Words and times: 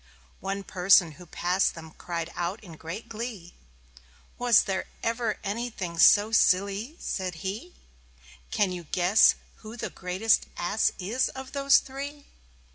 One 0.39 0.63
person 0.63 1.11
who 1.11 1.27
passed 1.27 1.75
them 1.75 1.91
cried 1.91 2.31
out 2.35 2.59
in 2.63 2.75
great 2.75 3.07
glee. 3.07 3.53
"Was 4.39 4.63
there 4.63 4.87
anything 5.03 5.91
ever 5.91 5.99
so 5.99 6.31
silly?" 6.31 6.95
said 6.99 7.35
he. 7.45 7.75
"Can 8.49 8.71
you 8.71 8.85
guess 8.85 9.35
who 9.57 9.77
the 9.77 9.91
greatest 9.91 10.47
Ass 10.57 10.91
is 10.97 11.29
of 11.29 11.51
those 11.51 11.77
three?" 11.77 12.25